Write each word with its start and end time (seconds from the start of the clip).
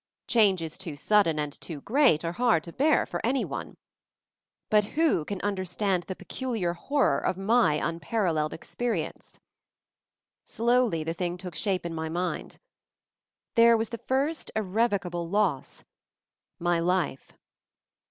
Changes 0.25 0.79
too 0.79 0.95
sudden, 0.95 1.37
and 1.37 1.53
too 1.61 1.79
great, 1.79 2.25
are 2.25 2.31
hard 2.31 2.63
to 2.63 2.73
bear, 2.73 3.05
for 3.05 3.23
any 3.23 3.45
one. 3.45 3.77
But 4.71 4.83
who 4.97 5.23
can 5.23 5.39
understand 5.41 6.05
the 6.07 6.15
peculiar 6.15 6.73
horror 6.73 7.19
of 7.19 7.37
my 7.37 7.79
un 7.79 7.99
paralleled 7.99 8.51
experience? 8.51 9.39
Slowly 10.43 11.03
the 11.03 11.13
thing 11.13 11.37
took 11.37 11.53
shape 11.53 11.85
in 11.85 11.93
my 11.93 12.09
mind. 12.09 12.57
There 13.53 13.77
was 13.77 13.89
the 13.89 13.99
first, 13.99 14.49
irrevocable 14.55 15.29
loss— 15.29 15.83
my 16.57 16.79
life! 16.79 17.33